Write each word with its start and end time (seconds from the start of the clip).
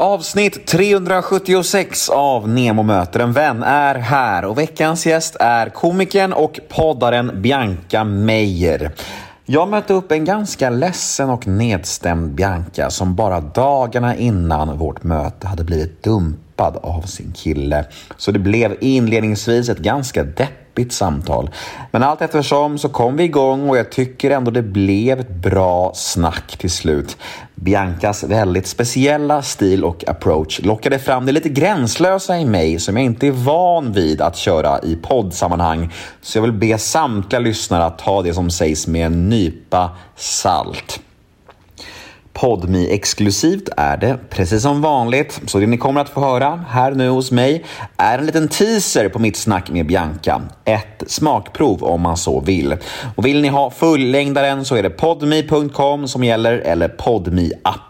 Avsnitt 0.00 0.66
376 0.66 2.08
av 2.08 2.48
Nemo 2.48 2.82
möter 2.82 3.20
en 3.20 3.32
vän 3.32 3.62
är 3.62 3.94
här 3.94 4.44
och 4.44 4.58
veckans 4.58 5.06
gäst 5.06 5.36
är 5.40 5.68
komikern 5.68 6.32
och 6.32 6.60
poddaren 6.68 7.42
Bianca 7.42 8.04
Meijer. 8.04 8.90
Jag 9.44 9.68
mötte 9.68 9.94
upp 9.94 10.12
en 10.12 10.24
ganska 10.24 10.70
ledsen 10.70 11.30
och 11.30 11.46
nedstämd 11.46 12.34
Bianca 12.34 12.90
som 12.90 13.14
bara 13.14 13.40
dagarna 13.40 14.16
innan 14.16 14.78
vårt 14.78 15.02
möte 15.02 15.46
hade 15.46 15.64
blivit 15.64 16.02
dumpad 16.02 16.47
av 16.66 17.02
sin 17.02 17.32
kille. 17.32 17.84
Så 18.16 18.30
det 18.30 18.38
blev 18.38 18.76
inledningsvis 18.80 19.68
ett 19.68 19.78
ganska 19.78 20.24
deppigt 20.24 20.92
samtal. 20.92 21.50
Men 21.90 22.02
allt 22.02 22.22
eftersom 22.22 22.78
så 22.78 22.88
kom 22.88 23.16
vi 23.16 23.24
igång 23.24 23.70
och 23.70 23.76
jag 23.78 23.92
tycker 23.92 24.30
ändå 24.30 24.50
det 24.50 24.62
blev 24.62 25.20
ett 25.20 25.30
bra 25.30 25.92
snack 25.94 26.56
till 26.56 26.70
slut. 26.70 27.16
Biancas 27.54 28.24
väldigt 28.24 28.66
speciella 28.66 29.42
stil 29.42 29.84
och 29.84 30.08
approach 30.08 30.60
lockade 30.62 30.98
fram 30.98 31.26
det 31.26 31.32
lite 31.32 31.48
gränslösa 31.48 32.38
i 32.38 32.44
mig 32.44 32.78
som 32.78 32.96
jag 32.96 33.04
inte 33.04 33.26
är 33.26 33.32
van 33.32 33.92
vid 33.92 34.20
att 34.20 34.36
köra 34.36 34.80
i 34.82 34.96
poddsammanhang. 34.96 35.92
Så 36.22 36.38
jag 36.38 36.42
vill 36.42 36.52
be 36.52 36.78
samtliga 36.78 37.40
lyssnare 37.40 37.84
att 37.84 37.98
ta 37.98 38.22
det 38.22 38.34
som 38.34 38.50
sägs 38.50 38.86
med 38.86 39.06
en 39.06 39.28
nypa 39.28 39.90
salt 40.16 41.00
podmi 42.40 42.90
exklusivt 42.90 43.68
är 43.76 43.96
det, 43.96 44.18
precis 44.30 44.62
som 44.62 44.82
vanligt. 44.82 45.40
Så 45.46 45.58
det 45.58 45.66
ni 45.66 45.78
kommer 45.78 46.00
att 46.00 46.08
få 46.08 46.20
höra 46.20 46.64
här 46.68 46.90
nu 46.90 47.08
hos 47.08 47.32
mig 47.32 47.64
är 47.96 48.18
en 48.18 48.26
liten 48.26 48.48
teaser 48.48 49.08
på 49.08 49.18
mitt 49.18 49.36
snack 49.36 49.70
med 49.70 49.86
Bianca. 49.86 50.42
Ett 50.64 51.02
smakprov 51.06 51.84
om 51.84 52.00
man 52.00 52.16
så 52.16 52.40
vill. 52.40 52.76
Och 53.16 53.26
vill 53.26 53.40
ni 53.40 53.48
ha 53.48 53.70
fullängdaren 53.70 54.64
så 54.64 54.76
är 54.76 54.82
det 54.82 54.90
podmi.com 54.90 56.08
som 56.08 56.24
gäller 56.24 56.52
eller 56.52 56.88
podmi 56.88 57.52
appen 57.64 57.87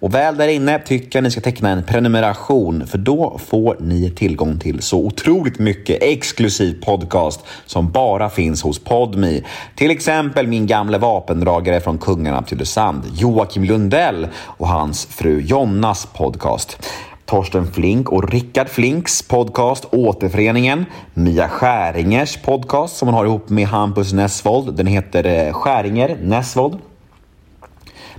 och 0.00 0.14
väl 0.14 0.36
där 0.36 0.48
inne 0.48 0.78
tycker 0.78 1.18
jag 1.18 1.22
ni 1.22 1.30
ska 1.30 1.40
teckna 1.40 1.70
en 1.70 1.82
prenumeration 1.82 2.86
för 2.86 2.98
då 2.98 3.40
får 3.46 3.76
ni 3.80 4.10
tillgång 4.10 4.58
till 4.58 4.82
så 4.82 4.98
otroligt 4.98 5.58
mycket 5.58 6.02
exklusiv 6.02 6.84
podcast 6.84 7.40
som 7.66 7.90
bara 7.90 8.30
finns 8.30 8.62
hos 8.62 8.78
Podmi. 8.78 9.44
Till 9.74 9.90
exempel 9.90 10.46
min 10.46 10.66
gamle 10.66 10.98
vapendragare 10.98 11.80
från 11.80 11.98
Kungarna 11.98 12.42
till 12.42 12.48
Tylösand, 12.56 13.02
Joakim 13.14 13.64
Lundell 13.64 14.28
och 14.36 14.68
hans 14.68 15.06
fru 15.06 15.40
Jonnas 15.40 16.06
podcast. 16.06 16.78
Torsten 17.26 17.72
Flink 17.72 18.12
och 18.12 18.30
Rickard 18.30 18.68
Flinks 18.68 19.22
podcast 19.22 19.84
Återföreningen. 19.90 20.84
Mia 21.14 21.48
Skäringers 21.48 22.36
podcast 22.36 22.96
som 22.96 23.08
hon 23.08 23.14
har 23.14 23.24
ihop 23.24 23.48
med 23.48 23.66
Hampus 23.66 24.12
Nessvold. 24.12 24.74
Den 24.74 24.86
heter 24.86 25.46
eh, 25.46 25.52
Skäringer 25.52 26.16
Nessvold. 26.22 26.78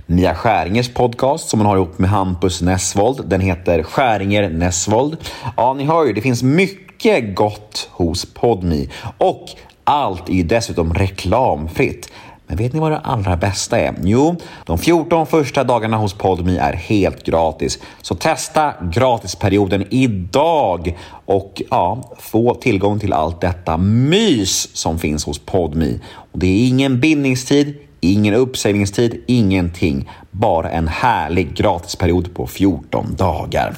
Mia 0.08 0.34
Skäringers 0.34 0.94
podcast 0.94 1.48
som 1.48 1.60
hon 1.60 1.66
har 1.66 1.76
ihop 1.76 1.98
med 1.98 2.10
Hampus 2.10 2.62
Nessvold. 2.62 3.28
Den 3.28 3.40
heter 3.40 3.82
Skäringer 3.82 4.50
Nessvold. 4.50 5.16
Ja, 5.56 5.74
ni 5.74 5.84
hör 5.84 6.04
ju, 6.04 6.12
det 6.12 6.20
finns 6.20 6.42
mycket 6.42 7.36
gott 7.36 7.88
hos 7.92 8.34
Podmi 8.34 8.88
och 9.18 9.46
allt 9.84 10.28
är 10.28 10.32
ju 10.32 10.42
dessutom 10.42 10.94
reklamfritt. 10.94 12.12
Men 12.46 12.56
vet 12.56 12.72
ni 12.72 12.80
vad 12.80 12.92
det 12.92 12.98
allra 12.98 13.36
bästa 13.36 13.78
är? 13.78 13.94
Jo, 14.02 14.36
de 14.64 14.78
14 14.78 15.26
första 15.26 15.64
dagarna 15.64 15.96
hos 15.96 16.14
Podmi 16.14 16.56
är 16.56 16.72
helt 16.72 17.22
gratis. 17.22 17.78
Så 18.02 18.14
testa 18.14 18.74
gratisperioden 18.92 19.84
idag 19.90 20.98
och 21.24 21.62
ja, 21.70 22.16
få 22.18 22.54
tillgång 22.54 22.98
till 22.98 23.12
allt 23.12 23.40
detta 23.40 23.76
mys 23.76 24.76
som 24.76 24.98
finns 24.98 25.24
hos 25.24 25.38
Podmi. 25.38 26.00
Och 26.32 26.38
det 26.38 26.46
är 26.46 26.68
ingen 26.68 27.00
bindningstid, 27.00 27.74
ingen 28.00 28.34
uppsägningstid, 28.34 29.22
ingenting. 29.26 30.10
Bara 30.30 30.70
en 30.70 30.88
härlig 30.88 31.54
gratisperiod 31.54 32.34
på 32.34 32.46
14 32.46 33.14
dagar. 33.16 33.76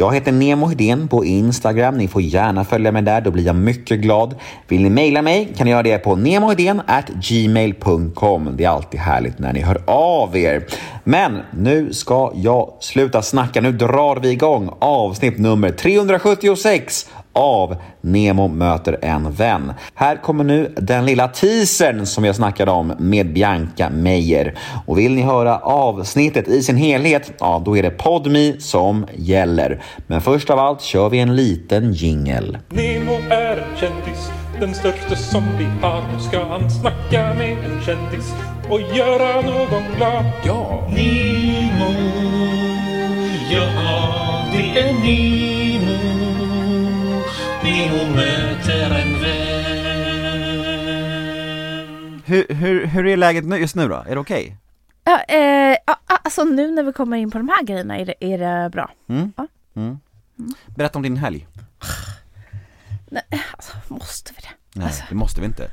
Jag 0.00 0.14
heter 0.14 0.32
Nemo 0.32 0.66
Hedén 0.66 1.08
på 1.08 1.24
Instagram. 1.24 1.98
Ni 1.98 2.08
får 2.08 2.22
gärna 2.22 2.64
följa 2.64 2.92
mig 2.92 3.02
där, 3.02 3.20
då 3.20 3.30
blir 3.30 3.46
jag 3.46 3.56
mycket 3.56 4.00
glad. 4.00 4.34
Vill 4.68 4.82
ni 4.82 4.90
mejla 4.90 5.22
mig 5.22 5.54
kan 5.56 5.64
ni 5.64 5.70
göra 5.70 5.82
det 5.82 5.98
på 5.98 6.14
gmail.com. 7.22 8.54
Det 8.56 8.64
är 8.64 8.68
alltid 8.68 9.00
härligt 9.00 9.38
när 9.38 9.52
ni 9.52 9.60
hör 9.60 9.82
av 9.86 10.36
er. 10.36 10.66
Men 11.04 11.42
nu 11.50 11.92
ska 11.92 12.32
jag 12.34 12.72
sluta 12.80 13.22
snacka. 13.22 13.60
Nu 13.60 13.72
drar 13.72 14.20
vi 14.20 14.30
igång 14.30 14.70
avsnitt 14.78 15.38
nummer 15.38 15.70
376 15.70 17.10
av 17.32 17.76
Nemo 18.00 18.48
möter 18.48 18.98
en 19.02 19.32
vän. 19.32 19.72
Här 19.94 20.16
kommer 20.16 20.44
nu 20.44 20.74
den 20.76 21.06
lilla 21.06 21.28
teasern 21.28 22.06
som 22.06 22.24
jag 22.24 22.36
snackade 22.36 22.70
om 22.70 22.92
med 22.98 23.32
Bianca 23.32 23.90
Meijer. 23.90 24.54
Och 24.86 24.98
vill 24.98 25.14
ni 25.14 25.22
höra 25.22 25.58
avsnittet 25.58 26.48
i 26.48 26.62
sin 26.62 26.76
helhet, 26.76 27.32
ja 27.38 27.62
då 27.64 27.76
är 27.76 27.82
det 27.82 27.90
Podmi 27.90 28.56
som 28.58 29.06
gäller. 29.14 29.82
Men 30.06 30.20
först 30.20 30.50
av 30.50 30.58
allt 30.58 30.82
kör 30.82 31.08
vi 31.08 31.18
en 31.18 31.36
liten 31.36 31.92
jingel. 31.92 32.58
Nemo 32.68 33.12
är 33.30 33.56
en 33.56 33.76
kändis, 33.76 34.30
den 34.60 34.74
största 34.74 35.16
som 35.16 35.44
vi 35.58 35.64
har. 35.82 36.02
Nu 36.14 36.20
ska 36.20 36.44
han 36.44 36.70
snacka 36.70 37.34
med 37.34 37.52
en 37.52 37.82
kändis 37.86 38.32
och 38.70 38.80
göra 38.96 39.40
någon 39.40 39.82
glad. 39.96 40.24
Ja! 40.44 40.88
Nemo, 40.88 41.92
ja 43.50 43.68
det 44.52 44.80
är 44.80 44.92
Nemo. 44.92 45.57
Nemo 47.78 48.14
möter 48.14 48.90
en 48.90 49.20
vän. 49.20 49.38
Hur, 52.24 52.46
hur, 52.54 52.86
hur 52.86 53.06
är 53.06 53.16
läget 53.16 53.44
nu, 53.44 53.56
just 53.56 53.74
nu 53.74 53.88
då? 53.88 53.94
Är 53.94 54.14
det 54.14 54.20
okej? 54.20 54.56
Ja, 55.04 55.20
eh, 55.28 55.76
ja, 55.86 55.96
alltså 56.06 56.44
nu 56.44 56.70
när 56.70 56.82
vi 56.82 56.92
kommer 56.92 57.16
in 57.16 57.30
på 57.30 57.38
de 57.38 57.48
här 57.48 57.62
grejerna 57.62 57.98
är 57.98 58.06
det, 58.06 58.14
är 58.20 58.38
det 58.38 58.70
bra. 58.70 58.90
Mm? 59.08 59.32
Ja. 59.36 59.46
Mm. 59.76 59.98
Berätta 60.66 60.98
om 60.98 61.02
din 61.02 61.16
helg. 61.16 61.46
Nej, 63.10 63.22
alltså, 63.56 63.72
måste 63.88 64.32
vi 64.36 64.40
det? 64.42 64.48
Nej, 64.78 64.86
Alltså. 64.86 65.02
det 65.08 65.14
måste 65.14 65.40
vi 65.40 65.46
inte. 65.46 65.70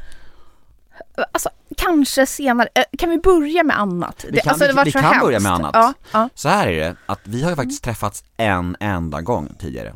Alltså, 1.33 1.49
kanske 1.77 2.25
senare. 2.25 2.67
Eh, 2.75 2.83
kan 2.97 3.09
vi 3.09 3.17
börja 3.17 3.63
med 3.63 3.79
annat? 3.79 4.25
Vi 4.29 4.39
kan- 4.39 4.49
alltså, 4.49 4.65
det 4.65 4.71
vi- 4.71 4.77
var 4.77 4.85
vi 4.85 4.91
så 4.91 4.99
kan 4.99 5.07
hemskt. 5.07 5.21
börja 5.25 5.39
med 5.39 5.51
annat. 5.51 5.71
Ja, 5.73 5.93
ja. 6.11 6.29
Så 6.35 6.49
här 6.49 6.67
är 6.67 6.79
det, 6.79 6.95
att 7.05 7.19
vi 7.23 7.43
har 7.43 7.49
ju 7.49 7.55
faktiskt 7.55 7.83
träffats 7.83 8.23
en 8.37 8.75
enda 8.79 9.21
gång 9.21 9.55
tidigare. 9.59 9.93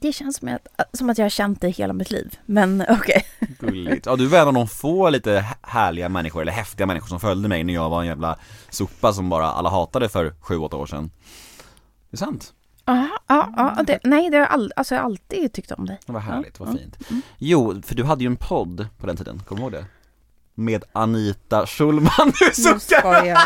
Det 0.00 0.12
känns 0.12 0.36
som 0.36 0.48
att, 0.76 0.96
som 0.98 1.10
att 1.10 1.18
jag 1.18 1.24
har 1.24 1.30
känt 1.30 1.60
dig 1.60 1.70
hela 1.70 1.92
mitt 1.92 2.10
liv. 2.10 2.38
Men 2.46 2.84
okej. 2.90 3.26
Gulligt. 3.58 4.06
Ja 4.06 4.16
du 4.16 4.26
var 4.26 4.38
en 4.38 4.48
av 4.48 4.54
de 4.54 4.68
få 4.68 5.10
lite 5.10 5.30
hä- 5.40 5.54
härliga 5.62 6.08
människor, 6.08 6.42
eller 6.42 6.52
häftiga 6.52 6.86
människor 6.86 7.06
som 7.08 7.20
följde 7.20 7.48
mig 7.48 7.64
när 7.64 7.74
jag 7.74 7.90
var 7.90 8.00
en 8.00 8.06
jävla 8.06 8.38
sopa 8.70 9.12
som 9.12 9.28
bara 9.28 9.46
alla 9.52 9.70
hatade 9.70 10.08
för 10.08 10.34
sju, 10.40 10.58
åtta 10.58 10.76
år 10.76 10.86
sedan. 10.86 11.10
Det 12.10 12.14
är 12.14 12.18
sant. 12.18 12.52
Ja, 12.86 13.08
ja, 13.26 13.84
nej, 14.04 14.30
det 14.30 14.36
har 14.36 14.42
jag, 14.44 14.52
all, 14.52 14.72
alltså, 14.76 14.94
jag 14.94 15.02
har 15.02 15.06
alltid 15.06 15.52
tyckt 15.52 15.72
om 15.72 15.86
dig. 15.86 16.00
Det 16.06 16.12
var 16.12 16.20
härligt, 16.20 16.60
vad 16.60 16.78
fint. 16.78 16.98
Jo, 17.38 17.82
för 17.82 17.94
du 17.94 18.04
hade 18.04 18.24
ju 18.24 18.26
en 18.26 18.36
podd 18.36 18.86
på 18.98 19.06
den 19.06 19.16
tiden, 19.16 19.42
kommer 19.46 19.60
du 19.60 19.64
ihåg 19.64 19.72
det? 19.72 19.84
Med 20.54 20.84
Anita 20.92 21.66
Schulman, 21.66 22.32
du 22.40 22.46
Nu 22.72 22.80
suckar! 22.80 23.24
jag. 23.24 23.38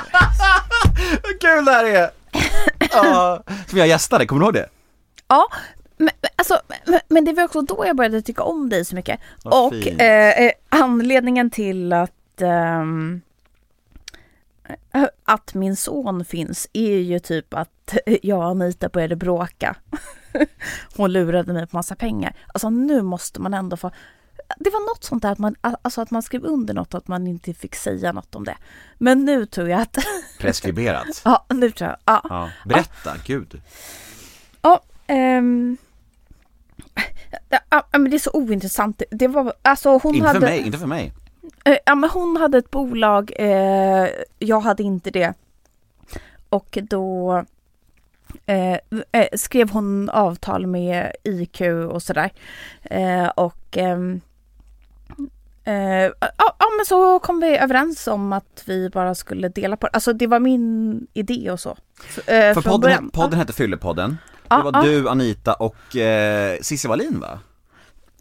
Vad 1.23 1.41
kul 1.41 1.65
det 1.65 1.73
här 1.73 1.85
är! 1.85 2.11
Ja, 2.93 3.43
som 3.67 3.79
jag 3.79 3.89
gästade, 3.89 4.27
kommer 4.27 4.41
du 4.41 4.45
ihåg 4.47 4.55
det? 4.55 4.69
Ja, 5.29 5.47
men, 5.97 6.11
alltså, 6.39 6.61
men, 7.09 7.25
det 7.25 7.33
var 7.33 7.45
också 7.45 7.63
då 7.63 7.87
jag 7.87 7.97
började 7.97 8.23
tycka 8.23 8.43
om 8.43 8.69
dig 8.69 8.85
så 8.85 8.95
mycket. 8.95 9.21
Vad 9.45 9.67
och 9.67 9.87
eh, 10.01 10.45
eh, 10.47 10.53
anledningen 10.69 11.51
till 11.51 11.93
att 11.93 12.41
ehm, 12.41 13.21
eh, 14.93 15.07
att 15.25 15.55
min 15.55 15.77
son 15.77 16.25
finns 16.25 16.69
är 16.73 16.99
ju 16.99 17.19
typ 17.19 17.55
att 17.55 17.97
jag 18.23 18.39
och 18.39 18.45
Anita 18.45 18.89
började 18.89 19.17
bråka. 19.17 19.77
Hon 20.97 21.13
lurade 21.13 21.53
mig 21.53 21.67
på 21.67 21.77
massa 21.77 21.95
pengar. 21.95 22.37
Alltså 22.47 22.71
nu 22.71 23.03
måste 23.03 23.41
man 23.41 23.55
ändå 23.55 23.77
få 23.77 23.91
det 24.57 24.71
var 24.71 24.95
något 24.95 25.05
sånt 25.05 25.23
där 25.23 25.33
att 25.33 25.39
man, 25.39 25.55
alltså 25.61 26.01
att 26.01 26.11
man 26.11 26.23
skrev 26.23 26.45
under 26.45 26.75
något 26.75 26.95
och 26.95 26.99
att 26.99 27.09
man 27.09 27.27
inte 27.27 27.55
fick 27.55 27.75
säga 27.75 28.13
något 28.13 28.35
om 28.35 28.45
det. 28.45 28.57
Men 28.99 29.25
nu 29.25 29.47
tror 29.47 29.69
jag 29.69 29.81
att, 29.81 29.99
Preskriberat. 30.39 31.23
ja 31.25 31.47
nu 31.49 31.71
tror 31.71 31.91
jag, 31.91 31.99
ja. 32.05 32.21
Ja, 32.29 32.51
berätta, 32.65 33.15
gud. 33.25 33.61
Ja, 34.63 34.83
ehm, 35.07 35.77
ja, 37.71 37.87
men 37.93 38.11
det 38.11 38.17
är 38.17 38.19
så 38.19 38.31
ointressant. 38.33 39.03
Det 39.11 39.29
var, 39.29 39.53
alltså 39.63 39.91
hon 39.99 40.15
Inte 40.15 40.27
hade, 40.27 40.41
för 40.41 40.47
mig, 40.47 40.67
inte 40.67 40.79
för 40.79 40.87
mig. 40.87 41.13
eh, 41.65 41.77
ja 41.87 41.95
men 41.95 42.11
hon 42.11 42.37
hade 42.37 42.59
ett 42.59 42.71
bolag, 42.71 43.33
eh, 43.37 44.09
jag 44.39 44.61
hade 44.61 44.83
inte 44.83 45.11
det. 45.11 45.35
Och 46.49 46.79
då 46.83 47.45
eh, 48.47 48.73
eh, 49.13 49.27
skrev 49.37 49.71
hon 49.71 50.11
avtal 50.11 50.67
med 50.67 51.13
IQ 51.25 51.61
och 51.91 52.03
sådär. 52.03 52.31
Eh, 52.83 53.29
och 53.29 53.77
ehm, 53.77 54.21
eh, 55.65 55.75
ja, 56.21 56.67
men 56.79 56.87
så 56.87 57.19
kom 57.19 57.41
vi 57.41 57.59
överens 57.59 58.07
om 58.07 58.33
att 58.33 58.63
vi 58.67 58.91
bara 58.91 59.15
skulle 59.15 59.49
dela 59.49 59.77
på 59.77 59.87
det. 59.87 59.91
Alltså 59.93 60.13
det 60.13 60.27
var 60.27 60.41
min 60.41 61.07
idé 61.13 61.51
och 61.51 61.61
så. 61.61 61.77
För 62.07 62.55
podden, 62.55 62.81
början. 62.81 63.11
podden 63.11 63.39
hette 63.39 63.53
Fyllepodden. 63.53 64.17
Det 64.51 64.63
var 64.63 64.83
du, 64.83 65.09
Anita 65.09 65.55
och 65.55 65.97
eh, 65.97 66.59
Cissi 66.61 66.89
Wallin 66.89 67.21
va? 67.21 67.39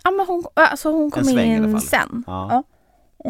Ja 0.03 0.11
men 0.11 0.25
hon, 0.25 0.43
alltså 0.53 0.91
hon 0.91 1.11
kom 1.11 1.23
sväng 1.23 1.51
in 1.51 1.81
sen. 1.81 2.23
Ja. 2.27 2.47
Ja. 2.49 2.63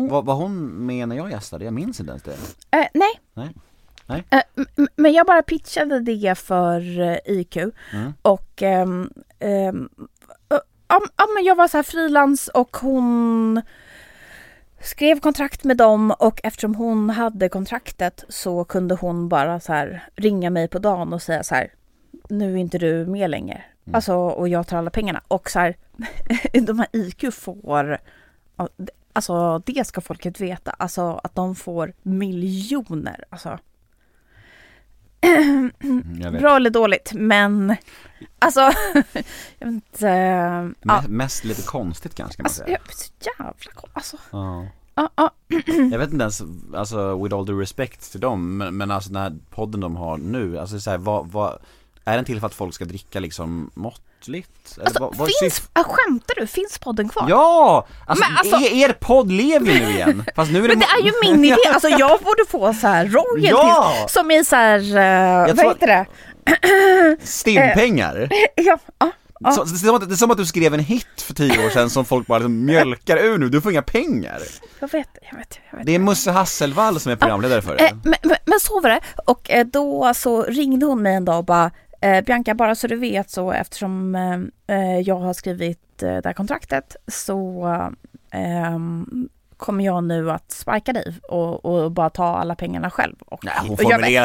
Var, 0.09 0.21
var 0.21 0.33
hon 0.35 0.85
med 0.85 1.09
när 1.09 1.15
jag 1.15 1.31
gästade? 1.31 1.65
Jag 1.65 1.73
minns 1.73 1.99
inte 1.99 2.09
ens 2.09 2.23
det. 2.23 2.31
Eh, 2.77 2.87
nej. 2.93 3.19
Nej. 3.33 3.49
Nej. 4.05 4.25
Eh, 4.29 4.65
Men 4.95 5.13
jag 5.13 5.25
bara 5.27 5.41
pitchade 5.41 5.99
det 5.99 6.37
för 6.37 6.99
eh, 6.99 7.17
IQ 7.25 7.57
Mm. 7.57 8.13
och 8.21 8.61
ehm, 8.61 9.09
ehm, 9.39 9.89
eh, 10.49 10.57
ja, 11.17 11.27
men 11.35 11.43
jag 11.43 11.55
var 11.55 11.67
så 11.67 11.77
här 11.77 11.83
frilans 11.83 12.47
och 12.47 12.77
hon 12.77 13.61
skrev 14.81 15.19
kontrakt 15.19 15.63
med 15.63 15.77
dem 15.77 16.11
och 16.11 16.39
eftersom 16.43 16.75
hon 16.75 17.09
hade 17.09 17.49
kontraktet 17.49 18.23
så 18.29 18.63
kunde 18.63 18.95
hon 18.95 19.29
bara 19.29 19.59
så 19.59 19.73
här 19.73 20.09
ringa 20.15 20.49
mig 20.49 20.67
på 20.67 20.79
dagen 20.79 21.13
och 21.13 21.21
säga 21.21 21.43
så 21.43 21.55
här 21.55 21.73
nu 22.29 22.53
är 22.53 22.57
inte 22.57 22.77
du 22.77 23.05
med 23.05 23.29
längre. 23.29 23.63
Mm. 23.85 23.95
Alltså 23.95 24.15
och 24.15 24.47
jag 24.49 24.67
tar 24.67 24.77
alla 24.77 24.89
pengarna 24.89 25.21
och 25.27 25.49
så 25.49 25.59
här 25.59 25.75
de 26.61 26.79
här 26.79 26.87
IQ 26.91 27.33
får 27.33 27.97
Alltså 29.13 29.59
det 29.59 29.87
ska 29.87 30.01
folket 30.01 30.39
veta, 30.41 30.71
alltså 30.71 31.19
att 31.23 31.35
de 31.35 31.55
får 31.55 31.93
miljoner. 32.03 33.23
Alltså 33.29 33.59
Mm. 35.21 35.71
Bra 36.39 36.55
eller 36.55 36.69
dåligt, 36.69 37.11
men 37.13 37.75
alltså, 38.39 38.59
jag 39.59 39.67
vet 39.67 39.73
inte. 39.73 40.07
Ja, 40.07 40.71
Me- 40.81 41.07
Mest 41.07 41.43
lite 41.43 41.61
konstigt 41.61 42.15
kanske 42.15 42.35
kan 42.37 42.43
man 42.43 42.45
alltså, 42.45 42.63
säga. 42.63 42.77
jag, 42.85 42.93
så 42.95 43.11
jävla 43.39 43.71
kon- 43.73 43.89
alltså, 43.93 44.17
Ja. 44.31 44.65
ja, 44.95 45.09
ja, 45.15 45.31
Jag 45.91 45.99
vet 45.99 46.11
inte 46.11 46.23
ens, 46.23 46.41
alltså 46.75 47.23
with 47.23 47.35
all 47.35 47.45
due 47.45 47.61
respect 47.61 48.11
till 48.11 48.19
dem, 48.19 48.57
men, 48.57 48.77
men 48.77 48.91
alltså 48.91 49.13
den 49.13 49.21
här 49.21 49.35
podden 49.49 49.81
de 49.81 49.95
har 49.95 50.17
nu, 50.17 50.59
alltså 50.59 50.79
så 50.79 50.89
här, 50.89 50.97
vad, 50.97 51.27
vad, 51.27 51.59
är 52.07 52.15
den 52.15 52.25
till 52.25 52.39
för 52.39 52.47
att 52.47 52.53
folk 52.53 52.73
ska 52.73 52.85
dricka 52.85 53.19
liksom 53.19 53.71
måttligt? 53.73 54.77
Alltså 54.85 54.99
vad, 54.99 55.15
vad 55.15 55.27
är 55.29 55.33
finns, 55.41 55.59
syf- 55.61 55.69
ah, 55.73 55.83
skämtar 55.83 56.35
du? 56.35 56.47
Finns 56.47 56.79
podden 56.79 57.09
kvar? 57.09 57.25
Ja! 57.29 57.87
Alltså, 58.05 58.25
Men 58.29 58.37
alltså- 58.37 58.75
er, 58.75 58.89
er 58.89 58.93
podd 58.93 59.31
lever 59.31 59.65
ju 59.71 59.79
nu 59.79 59.89
igen, 59.91 60.23
fast 60.35 60.51
nu 60.51 60.57
är 60.57 60.61
det 60.61 60.67
Men 60.67 60.79
det 60.79 60.85
är 60.85 61.05
ju 61.05 61.11
min 61.23 61.45
idé, 61.45 61.55
alltså 61.73 61.89
jag 61.89 62.19
borde 62.19 62.45
få 62.49 62.73
så 62.73 62.87
här 62.87 63.05
royalties 63.05 63.51
Ja! 63.51 64.05
som 64.09 64.31
i 64.31 64.45
så 64.45 64.55
här, 64.55 64.79
uh, 64.79 65.47
vad 65.47 65.57
tror- 65.57 65.69
heter 65.69 65.87
det? 65.87 66.05
Stimpengar! 67.27 68.27
Ja, 68.55 68.77
ja, 68.99 69.11
ja. 69.39 69.51
Så, 69.51 69.63
det, 69.63 69.71
är 69.71 69.77
som 69.77 69.95
att, 69.95 70.09
det 70.09 70.13
är 70.13 70.17
som 70.17 70.31
att 70.31 70.37
du 70.37 70.45
skrev 70.45 70.73
en 70.73 70.79
hit 70.79 71.21
för 71.21 71.33
tio 71.33 71.65
år 71.65 71.69
sedan 71.69 71.89
som 71.89 72.05
folk 72.05 72.27
bara 72.27 72.39
liksom 72.39 72.65
mjölkar 72.65 73.17
ur 73.17 73.37
nu, 73.37 73.49
du 73.49 73.61
får 73.61 73.71
inga 73.71 73.81
pengar 73.81 74.41
jag 74.79 74.91
vet, 74.91 75.07
jag 75.31 75.37
vet, 75.37 75.59
jag 75.71 75.77
vet. 75.77 75.85
Det 75.87 75.95
är 75.95 75.99
Musse 75.99 76.31
Hasselvall 76.31 76.99
som 76.99 77.11
är 77.11 77.15
programledare 77.15 77.61
för 77.61 77.71
Eh, 77.71 77.77
det 77.77 77.97
men, 78.03 78.15
men, 78.23 78.37
men 78.45 78.59
så 78.59 78.79
var 78.81 78.89
det. 78.89 78.99
Och 79.25 79.51
eh, 79.51 79.65
då 79.65 80.13
så 80.13 80.43
ringde 80.43 80.85
hon 80.85 81.01
mig 81.01 81.15
en 81.15 81.25
dag 81.25 81.37
och 81.37 81.45
bara 81.45 81.71
eh, 82.01 82.21
Bianca, 82.21 82.53
bara 82.53 82.75
så 82.75 82.87
du 82.87 82.95
vet 82.95 83.29
så 83.29 83.51
eftersom 83.51 84.15
eh, 84.15 84.75
eh, 84.77 84.99
jag 84.99 85.19
har 85.19 85.33
skrivit 85.33 86.03
eh, 86.03 86.15
det 86.15 86.25
här 86.25 86.33
kontraktet 86.33 86.95
så 87.07 87.67
eh, 88.33 88.41
ehm, 88.41 89.29
kommer 89.57 89.85
jag 89.85 90.03
nu 90.03 90.31
att 90.31 90.51
sparka 90.51 90.93
dig 90.93 91.15
och, 91.29 91.65
och 91.65 91.91
bara 91.91 92.09
ta 92.09 92.37
alla 92.37 92.55
pengarna 92.55 92.89
själv. 92.89 93.15
Och, 93.19 93.45
Nej 93.45 93.53
hon 93.59 93.77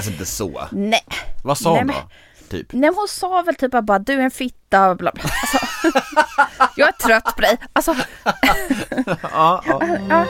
sig 0.03 0.13
inte 0.13 0.27
så 0.27 0.63
Nej, 0.71 1.05
Vad 1.45 1.59
sa 1.59 1.71
Nej, 1.71 1.79
hon 1.79 1.87
men- 1.87 1.97
då? 1.97 2.03
Typ 2.49 2.73
nej 2.73 2.91
hon 2.97 3.09
sa 3.09 3.43
väl 3.43 3.55
typ 3.55 3.71
bara 3.71 3.99
du 3.99 4.13
är 4.13 4.21
en 4.21 4.31
fitta 4.31 4.95
bla 4.95 5.13
bla. 5.15 5.23
Alltså, 5.25 5.59
jag 6.77 6.89
är 6.89 6.93
trött 6.93 7.35
på 7.35 7.41
dig. 7.41 7.57
Alltså, 7.73 7.95
ja, 9.23 9.63
ja. 9.67 9.81
ja. 10.09 10.27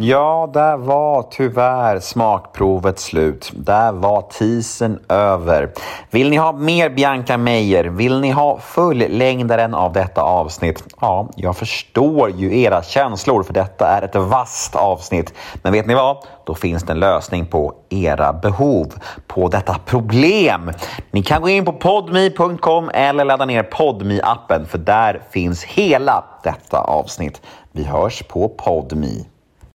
Ja, 0.00 0.50
där 0.52 0.76
var 0.76 1.22
tyvärr 1.30 2.00
smakprovet 2.00 2.98
slut. 2.98 3.52
Där 3.54 3.92
var 3.92 4.22
tisen 4.22 5.00
över. 5.08 5.70
Vill 6.10 6.30
ni 6.30 6.36
ha 6.36 6.52
mer 6.52 6.90
Bianca 6.90 7.36
Meijer? 7.38 7.84
Vill 7.84 8.20
ni 8.20 8.30
ha 8.30 8.58
fullängdaren 8.58 9.74
av 9.74 9.92
detta 9.92 10.22
avsnitt? 10.22 10.84
Ja, 11.00 11.28
jag 11.36 11.56
förstår 11.56 12.30
ju 12.30 12.60
era 12.60 12.82
känslor 12.82 13.42
för 13.42 13.54
detta 13.54 13.88
är 13.88 14.02
ett 14.02 14.14
vasst 14.14 14.76
avsnitt. 14.76 15.34
Men 15.62 15.72
vet 15.72 15.86
ni 15.86 15.94
vad? 15.94 16.16
Då 16.44 16.54
finns 16.54 16.82
det 16.82 16.92
en 16.92 17.00
lösning 17.00 17.46
på 17.46 17.74
era 17.88 18.32
behov, 18.32 18.94
på 19.26 19.48
detta 19.48 19.76
problem. 19.86 20.72
Ni 21.10 21.22
kan 21.22 21.42
gå 21.42 21.48
in 21.48 21.64
på 21.64 21.72
podmi.com 21.72 22.90
eller 22.94 23.24
ladda 23.24 23.44
ner 23.44 23.62
podmi 23.62 24.20
appen 24.22 24.66
för 24.66 24.78
där 24.78 25.22
finns 25.30 25.64
hela 25.64 26.24
detta 26.42 26.78
avsnitt. 26.78 27.42
Vi 27.72 27.84
hörs 27.84 28.22
på 28.22 28.48
podmi. 28.48 29.26